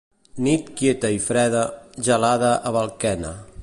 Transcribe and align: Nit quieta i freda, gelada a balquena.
Nit 0.45 0.71
quieta 0.79 1.11
i 1.17 1.21
freda, 1.27 1.63
gelada 2.09 2.53
a 2.71 2.77
balquena. 2.79 3.37